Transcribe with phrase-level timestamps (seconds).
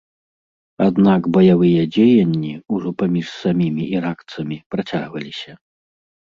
[0.85, 5.51] Аднак баявыя дзеянні, ужо паміж самімі іракцамі, працягваліся.